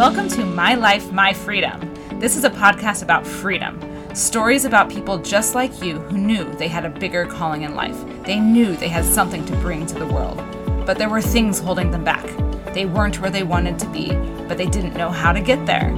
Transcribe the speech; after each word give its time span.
Welcome 0.00 0.28
to 0.30 0.46
My 0.46 0.76
Life, 0.76 1.12
My 1.12 1.34
Freedom. 1.34 1.78
This 2.18 2.34
is 2.34 2.44
a 2.44 2.50
podcast 2.50 3.02
about 3.02 3.26
freedom. 3.26 3.78
Stories 4.14 4.64
about 4.64 4.88
people 4.88 5.18
just 5.18 5.54
like 5.54 5.82
you 5.82 5.98
who 5.98 6.16
knew 6.16 6.50
they 6.54 6.68
had 6.68 6.86
a 6.86 6.88
bigger 6.88 7.26
calling 7.26 7.64
in 7.64 7.74
life. 7.74 8.02
They 8.24 8.40
knew 8.40 8.74
they 8.74 8.88
had 8.88 9.04
something 9.04 9.44
to 9.44 9.52
bring 9.56 9.84
to 9.84 9.98
the 9.98 10.06
world. 10.06 10.38
But 10.86 10.96
there 10.96 11.10
were 11.10 11.20
things 11.20 11.58
holding 11.58 11.90
them 11.90 12.02
back. 12.02 12.24
They 12.72 12.86
weren't 12.86 13.20
where 13.20 13.30
they 13.30 13.42
wanted 13.42 13.78
to 13.78 13.86
be, 13.90 14.14
but 14.48 14.56
they 14.56 14.64
didn't 14.64 14.96
know 14.96 15.10
how 15.10 15.34
to 15.34 15.40
get 15.42 15.66
there. 15.66 15.90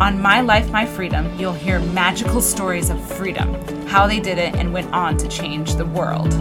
On 0.00 0.22
My 0.22 0.40
Life, 0.40 0.70
My 0.70 0.86
Freedom, 0.86 1.28
you'll 1.36 1.52
hear 1.52 1.80
magical 1.80 2.40
stories 2.40 2.90
of 2.90 3.04
freedom, 3.16 3.52
how 3.88 4.06
they 4.06 4.20
did 4.20 4.38
it, 4.38 4.54
and 4.54 4.72
went 4.72 4.92
on 4.92 5.16
to 5.16 5.26
change 5.26 5.74
the 5.74 5.86
world. 5.86 6.32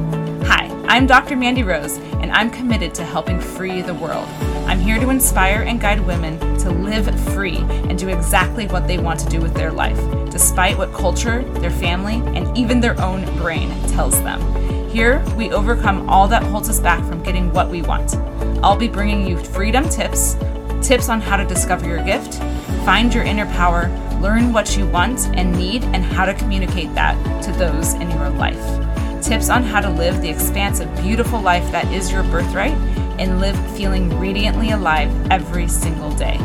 Hi, 0.45 0.68
I'm 0.88 1.08
Dr. 1.08 1.36
Mandy 1.36 1.64
Rose, 1.64 1.98
and 1.98 2.31
I'm 2.31 2.52
committed 2.52 2.94
to 2.94 3.04
helping 3.04 3.42
free 3.42 3.81
the 3.81 3.95
world. 3.95 4.28
I'm 4.68 4.80
here 4.80 5.00
to 5.00 5.09
inspire 5.09 5.64
and 5.64 5.81
guide 5.81 6.02
women 6.02 6.57
to 6.68 6.74
live 6.74 7.08
free 7.34 7.58
and 7.58 7.98
do 7.98 8.10
exactly 8.10 8.68
what 8.68 8.88
they 8.88 8.98
want 8.98 9.18
to 9.22 9.30
do 9.30 9.40
with 9.40 9.54
their 9.54 9.72
life, 9.72 9.98
despite 10.30 10.78
what 10.78 10.94
culture, 10.94 11.44
their 11.60 11.72
family, 11.72 12.16
and 12.38 12.58
even 12.58 12.82
their 12.82 13.00
own 13.02 13.24
brain 13.38 13.70
tells 13.88 14.20
them. 14.22 14.42
Here, 14.90 15.24
we 15.38 15.52
overcome 15.52 16.10
all 16.10 16.28
that 16.28 16.44
holds 16.44 16.70
us 16.70 16.82
back 16.82 17.00
from 17.08 17.24
getting 17.24 17.54
what 17.54 17.70
we 17.70 17.82
want. 17.84 18.16
I'll 18.62 18.76
be 18.76 18.90
bringing 18.90 19.26
you 19.26 19.38
freedom 19.38 19.88
tips, 19.88 20.36
tips 20.82 21.08
on 21.08 21.22
how 21.22 21.38
to 21.38 21.46
discover 21.46 21.88
your 21.88 22.04
gift, 22.04 22.36
find 22.84 23.14
your 23.14 23.24
inner 23.24 23.46
power, 23.54 23.88
learn 24.20 24.52
what 24.52 24.76
you 24.76 24.88
want 24.88 25.28
and 25.38 25.58
need, 25.58 25.84
and 25.86 26.04
how 26.04 26.26
to 26.26 26.34
communicate 26.34 26.94
that 26.96 27.16
to 27.44 27.52
those 27.54 27.94
in 27.94 28.12
your 28.12 28.30
life. 28.32 29.24
Tips 29.24 29.50
on 29.50 29.64
how 29.64 29.80
to 29.80 29.90
live 29.90 30.22
the 30.22 30.30
expansive, 30.30 30.94
beautiful 31.02 31.40
life 31.40 31.72
that 31.72 31.90
is 31.94 32.12
your 32.12 32.24
birthright 32.24 32.76
and 33.20 33.40
live 33.40 33.58
feeling 33.78 34.18
radiantly 34.20 34.72
alive 34.72 35.12
every 35.31 35.68
single 35.68 36.12
day. 36.12 36.38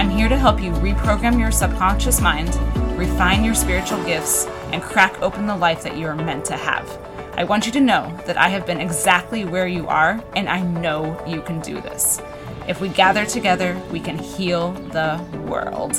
I'm 0.00 0.08
here 0.08 0.30
to 0.30 0.38
help 0.38 0.62
you 0.62 0.70
reprogram 0.70 1.38
your 1.38 1.52
subconscious 1.52 2.22
mind, 2.22 2.56
refine 2.98 3.44
your 3.44 3.54
spiritual 3.54 4.02
gifts, 4.04 4.46
and 4.72 4.82
crack 4.82 5.20
open 5.20 5.46
the 5.46 5.54
life 5.54 5.82
that 5.82 5.98
you 5.98 6.06
are 6.06 6.16
meant 6.16 6.46
to 6.46 6.56
have. 6.56 6.88
I 7.36 7.44
want 7.44 7.66
you 7.66 7.72
to 7.72 7.80
know 7.80 8.18
that 8.24 8.38
I 8.38 8.48
have 8.48 8.64
been 8.64 8.80
exactly 8.80 9.44
where 9.44 9.66
you 9.66 9.86
are, 9.88 10.24
and 10.34 10.48
I 10.48 10.62
know 10.62 11.22
you 11.26 11.42
can 11.42 11.60
do 11.60 11.82
this. 11.82 12.18
If 12.66 12.80
we 12.80 12.88
gather 12.88 13.26
together, 13.26 13.78
we 13.92 14.00
can 14.00 14.16
heal 14.16 14.72
the 14.72 15.22
world. 15.46 15.94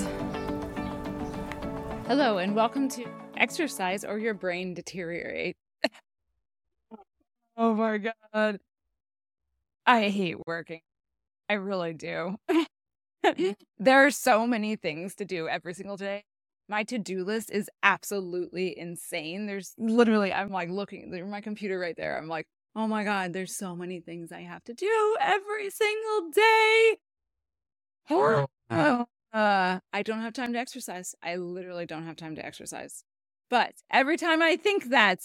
Hello, 2.07 2.39
and 2.39 2.55
welcome 2.55 2.89
to 2.89 3.05
Exercise 3.38 4.03
or 4.03 4.17
Your 4.17 4.33
Brain 4.33 4.73
Deteriorate. 4.73 5.57
oh 7.55 7.75
my 7.75 7.99
God. 8.33 8.59
I 9.85 10.09
hate 10.09 10.38
working. 10.47 10.81
I 11.47 11.53
really 11.53 11.94
do. 11.94 12.38
there 13.80 14.05
are 14.05 14.11
so 14.11 14.47
many 14.47 14.75
things 14.75 15.16
to 15.16 15.25
do 15.25 15.47
every 15.47 15.73
single 15.73 15.97
day. 15.97 16.23
My 16.69 16.83
to 16.86 16.97
do 16.97 17.23
list 17.23 17.52
is 17.52 17.69
absolutely 17.83 18.78
insane. 18.78 19.45
There's 19.45 19.73
literally, 19.78 20.31
I'm 20.33 20.50
like 20.50 20.69
looking, 20.69 21.11
there's 21.11 21.30
my 21.30 21.41
computer 21.41 21.78
right 21.80 21.95
there. 21.97 22.17
I'm 22.17 22.28
like, 22.28 22.47
Oh 22.75 22.88
my 22.88 23.03
God, 23.03 23.33
there's 23.33 23.53
so 23.55 23.75
many 23.75 24.00
things 24.00 24.31
I 24.31 24.41
have 24.41 24.63
to 24.66 24.73
do 24.73 25.17
every 25.19 25.69
single 25.69 26.30
day. 26.31 26.97
Uh, 29.33 29.80
I 29.94 30.03
don't 30.03 30.19
have 30.19 30.33
time 30.33 30.52
to 30.52 30.59
exercise. 30.59 31.16
I 31.23 31.38
literally 31.38 31.85
don't 31.85 32.06
have 32.06 32.17
time 32.17 32.35
to 32.35 32.45
exercise. 32.45 33.06
But 33.50 33.75
every 33.89 34.17
time 34.17 34.41
I 34.41 34.58
think 34.58 34.89
that 34.89 35.19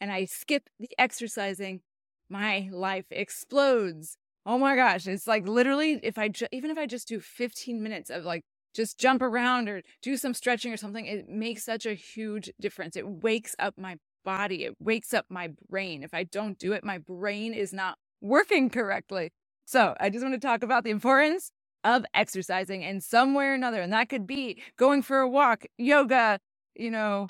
and 0.00 0.12
I 0.12 0.26
skip 0.26 0.68
the 0.78 0.90
exercising, 0.98 1.82
my 2.30 2.68
life 2.72 3.06
explodes. 3.10 4.18
Oh 4.46 4.58
my 4.58 4.74
gosh, 4.74 5.06
it's 5.06 5.26
like 5.26 5.46
literally 5.46 6.00
if 6.02 6.18
I 6.18 6.28
ju- 6.28 6.46
even 6.52 6.70
if 6.70 6.78
I 6.78 6.86
just 6.86 7.08
do 7.08 7.20
15 7.20 7.82
minutes 7.82 8.10
of 8.10 8.24
like 8.24 8.42
just 8.74 8.98
jump 8.98 9.20
around 9.22 9.68
or 9.68 9.82
do 10.02 10.16
some 10.16 10.34
stretching 10.34 10.72
or 10.72 10.76
something, 10.76 11.04
it 11.06 11.28
makes 11.28 11.64
such 11.64 11.86
a 11.86 11.94
huge 11.94 12.50
difference. 12.60 12.96
It 12.96 13.06
wakes 13.06 13.54
up 13.58 13.74
my 13.76 13.96
body. 14.24 14.64
It 14.64 14.74
wakes 14.80 15.12
up 15.12 15.26
my 15.28 15.50
brain. 15.68 16.02
If 16.02 16.14
I 16.14 16.24
don't 16.24 16.58
do 16.58 16.72
it, 16.72 16.84
my 16.84 16.98
brain 16.98 17.52
is 17.52 17.72
not 17.72 17.96
working 18.20 18.70
correctly. 18.70 19.30
So 19.66 19.94
I 20.00 20.10
just 20.10 20.24
want 20.24 20.34
to 20.40 20.46
talk 20.46 20.62
about 20.62 20.84
the 20.84 20.90
importance 20.90 21.52
of 21.84 22.04
exercising 22.14 22.82
in 22.82 23.00
some 23.00 23.34
way 23.34 23.46
or 23.46 23.54
another. 23.54 23.80
And 23.80 23.92
that 23.92 24.08
could 24.08 24.26
be 24.26 24.62
going 24.76 25.02
for 25.02 25.18
a 25.20 25.28
walk, 25.28 25.64
yoga, 25.78 26.38
you 26.74 26.90
know, 26.90 27.26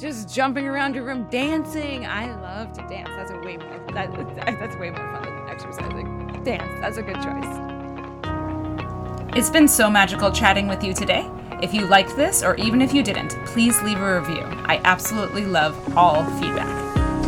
just 0.00 0.34
jumping 0.34 0.66
around 0.66 0.94
your 0.94 1.04
room, 1.04 1.28
dancing. 1.30 2.06
I 2.06 2.34
love 2.40 2.72
to 2.72 2.86
dance. 2.88 3.10
That's 3.10 3.30
a 3.30 3.38
way 3.38 3.56
more 3.56 3.86
that, 3.92 4.12
that's 4.58 4.76
way 4.76 4.90
more 4.90 5.12
fun 5.12 5.24
than 5.24 5.48
exercising. 5.48 6.31
Dance. 6.44 6.80
That's 6.80 6.96
a 6.96 7.02
good 7.02 7.16
choice. 7.16 7.46
It's 9.36 9.48
been 9.48 9.68
so 9.68 9.88
magical 9.88 10.32
chatting 10.32 10.66
with 10.66 10.82
you 10.82 10.92
today. 10.92 11.30
If 11.62 11.72
you 11.72 11.86
liked 11.86 12.16
this, 12.16 12.42
or 12.42 12.56
even 12.56 12.82
if 12.82 12.92
you 12.92 13.04
didn't, 13.04 13.30
please 13.46 13.80
leave 13.82 14.00
a 14.00 14.20
review. 14.20 14.42
I 14.64 14.80
absolutely 14.84 15.44
love 15.44 15.96
all 15.96 16.24
feedback. 16.40 16.66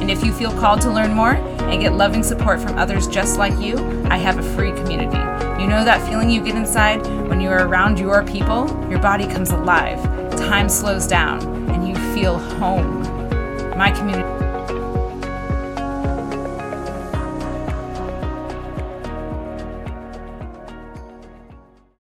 And 0.00 0.10
if 0.10 0.24
you 0.24 0.32
feel 0.32 0.50
called 0.58 0.80
to 0.82 0.90
learn 0.90 1.14
more 1.14 1.34
and 1.34 1.80
get 1.80 1.94
loving 1.94 2.24
support 2.24 2.60
from 2.60 2.76
others 2.76 3.06
just 3.06 3.38
like 3.38 3.58
you, 3.60 3.78
I 4.10 4.16
have 4.16 4.38
a 4.38 4.56
free 4.56 4.72
community. 4.72 5.16
You 5.62 5.68
know 5.68 5.84
that 5.84 6.06
feeling 6.08 6.28
you 6.28 6.42
get 6.42 6.56
inside 6.56 7.06
when 7.28 7.40
you 7.40 7.48
are 7.50 7.66
around 7.66 8.00
your 8.00 8.24
people? 8.24 8.66
Your 8.90 8.98
body 8.98 9.26
comes 9.26 9.50
alive, 9.50 10.02
time 10.36 10.68
slows 10.68 11.06
down, 11.06 11.40
and 11.70 11.88
you 11.88 11.94
feel 12.12 12.38
home. 12.38 13.02
My 13.78 13.92
community 13.92 14.43